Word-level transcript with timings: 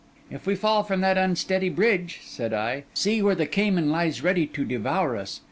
'If 0.31 0.47
we 0.47 0.55
fall 0.55 0.81
from 0.81 1.01
that 1.01 1.19
unsteady 1.19 1.69
bridge,' 1.69 2.21
said 2.23 2.55
I, 2.55 2.85
'see, 2.95 3.21
where 3.21 3.35
the 3.35 3.45
caiman 3.45 3.91
lies 3.91 4.23
ready 4.23 4.47
to 4.47 4.65
devour 4.65 5.15
us! 5.15 5.39